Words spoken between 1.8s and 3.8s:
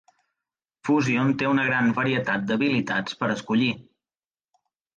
varietat d'habilitats per escollir.